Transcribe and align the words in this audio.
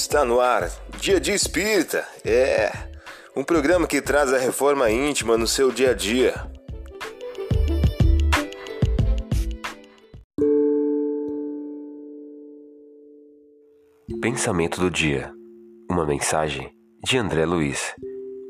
Está 0.00 0.24
no 0.24 0.38
ar, 0.40 0.70
Dia 1.00 1.18
de 1.18 1.32
Espírita. 1.32 2.06
É 2.24 2.70
um 3.34 3.42
programa 3.42 3.84
que 3.84 4.00
traz 4.00 4.32
a 4.32 4.38
reforma 4.38 4.88
íntima 4.88 5.36
no 5.36 5.44
seu 5.44 5.72
dia 5.72 5.90
a 5.90 5.92
dia. 5.92 6.34
Pensamento 14.22 14.80
do 14.80 14.88
dia. 14.88 15.34
Uma 15.90 16.06
mensagem 16.06 16.72
de 17.02 17.18
André 17.18 17.44
Luiz. 17.44 17.92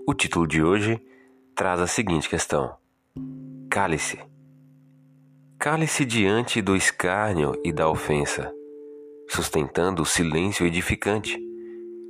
O 0.07 0.13
título 0.13 0.47
de 0.47 0.63
hoje 0.63 1.03
traz 1.57 1.81
a 1.81 1.87
seguinte 1.87 2.29
questão: 2.29 2.77
Cale-se. 3.71 4.21
Cale-se 5.59 6.05
diante 6.05 6.61
do 6.61 6.77
escárnio 6.77 7.59
e 7.65 7.73
da 7.73 7.89
ofensa 7.89 8.53
sustentando 9.29 10.03
o 10.03 10.07
silêncio 10.07 10.67
edificante, 10.67 11.39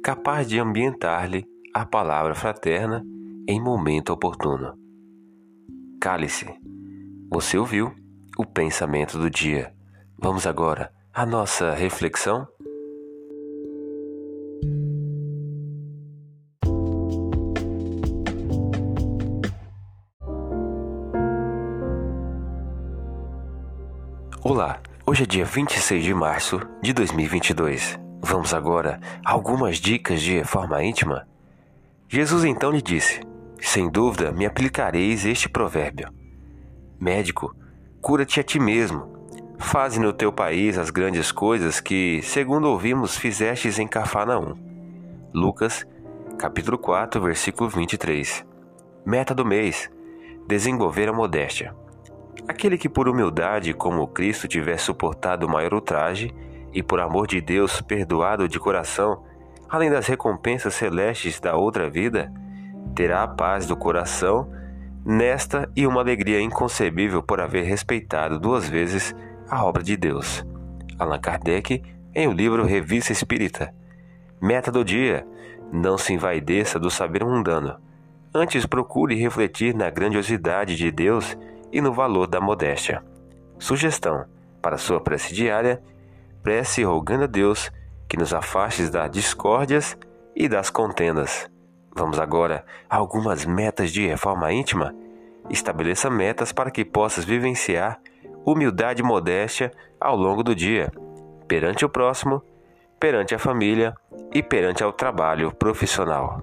capaz 0.02 0.48
de 0.48 0.58
ambientar-lhe 0.58 1.44
a 1.74 1.84
palavra 1.84 2.34
fraterna 2.34 3.04
em 3.48 3.60
momento 3.60 4.12
oportuno. 4.12 4.74
Cale-se. 6.00 6.46
Você 7.30 7.58
ouviu 7.58 7.92
o 8.38 8.44
pensamento 8.44 9.18
do 9.18 9.28
dia. 9.28 9.72
Vamos 10.18 10.46
agora 10.46 10.92
à 11.12 11.26
nossa 11.26 11.74
reflexão? 11.74 12.46
Olá, 24.42 24.80
Hoje 25.08 25.22
é 25.22 25.26
dia 25.26 25.46
26 25.46 26.04
de 26.04 26.12
março 26.12 26.60
de 26.82 26.92
2022. 26.92 27.98
Vamos 28.20 28.52
agora 28.52 29.00
a 29.24 29.32
algumas 29.32 29.78
dicas 29.78 30.20
de 30.20 30.36
reforma 30.36 30.84
íntima. 30.84 31.26
Jesus 32.06 32.44
então 32.44 32.70
lhe 32.70 32.82
disse: 32.82 33.22
Sem 33.58 33.90
dúvida 33.90 34.30
me 34.30 34.44
aplicareis 34.44 35.24
este 35.24 35.48
provérbio: 35.48 36.10
Médico, 37.00 37.56
cura-te 38.02 38.38
a 38.38 38.42
ti 38.42 38.60
mesmo. 38.60 39.08
Faze 39.56 39.98
no 39.98 40.12
teu 40.12 40.30
país 40.30 40.76
as 40.76 40.90
grandes 40.90 41.32
coisas 41.32 41.80
que, 41.80 42.20
segundo 42.20 42.68
ouvimos, 42.68 43.16
fizestes 43.16 43.78
em 43.78 43.88
Cafarnaum. 43.88 44.58
Lucas, 45.32 45.86
capítulo 46.38 46.76
4, 46.76 47.18
versículo 47.18 47.70
23. 47.70 48.44
Meta 49.06 49.34
do 49.34 49.46
mês: 49.46 49.90
desenvolver 50.46 51.08
a 51.08 51.14
modéstia. 51.14 51.74
Aquele 52.48 52.78
que 52.78 52.88
por 52.88 53.06
humildade 53.08 53.74
como 53.74 54.08
Cristo 54.08 54.48
tiver 54.48 54.78
suportado 54.78 55.46
o 55.46 55.50
maior 55.50 55.74
ultraje 55.74 56.34
e 56.72 56.82
por 56.82 56.98
amor 56.98 57.26
de 57.26 57.42
Deus 57.42 57.82
perdoado 57.82 58.48
de 58.48 58.58
coração, 58.58 59.22
além 59.68 59.90
das 59.90 60.06
recompensas 60.06 60.74
celestes 60.74 61.38
da 61.38 61.54
outra 61.54 61.90
vida, 61.90 62.32
terá 62.94 63.22
a 63.22 63.28
paz 63.28 63.66
do 63.66 63.76
coração 63.76 64.50
nesta 65.04 65.70
e 65.76 65.86
uma 65.86 66.00
alegria 66.00 66.40
inconcebível 66.40 67.22
por 67.22 67.38
haver 67.38 67.64
respeitado 67.64 68.40
duas 68.40 68.66
vezes 68.66 69.14
a 69.48 69.62
obra 69.62 69.82
de 69.82 69.96
Deus. 69.96 70.44
Allan 70.98 71.20
Kardec, 71.20 71.82
em 72.14 72.28
o 72.28 72.32
livro 72.32 72.64
Revista 72.64 73.12
Espírita. 73.12 73.74
Meta 74.40 74.72
do 74.72 74.82
dia: 74.82 75.26
não 75.70 75.98
se 75.98 76.14
envaideça 76.14 76.78
do 76.78 76.90
saber 76.90 77.22
mundano. 77.24 77.76
Antes 78.34 78.64
procure 78.64 79.14
refletir 79.14 79.74
na 79.74 79.90
grandiosidade 79.90 80.76
de 80.76 80.90
Deus 80.90 81.36
e 81.72 81.80
no 81.80 81.92
valor 81.92 82.26
da 82.26 82.40
modéstia. 82.40 83.02
Sugestão 83.58 84.24
para 84.62 84.78
sua 84.78 85.00
prece 85.00 85.34
diária: 85.34 85.82
prece 86.42 86.82
rogando 86.82 87.24
a 87.24 87.26
Deus 87.26 87.70
que 88.08 88.16
nos 88.16 88.32
afaste 88.32 88.90
das 88.90 89.10
discórdias 89.10 89.96
e 90.34 90.48
das 90.48 90.70
contendas. 90.70 91.50
Vamos 91.94 92.18
agora 92.18 92.64
a 92.88 92.96
algumas 92.96 93.44
metas 93.44 93.90
de 93.90 94.06
reforma 94.06 94.52
íntima? 94.52 94.94
Estabeleça 95.50 96.08
metas 96.08 96.52
para 96.52 96.70
que 96.70 96.84
possas 96.84 97.24
vivenciar 97.24 98.00
humildade 98.44 99.02
e 99.02 99.04
modéstia 99.04 99.70
ao 100.00 100.16
longo 100.16 100.42
do 100.42 100.54
dia, 100.54 100.90
perante 101.46 101.84
o 101.84 101.88
próximo, 101.88 102.42
perante 102.98 103.34
a 103.34 103.38
família 103.38 103.94
e 104.32 104.42
perante 104.42 104.82
ao 104.82 104.92
trabalho 104.92 105.52
profissional. 105.52 106.42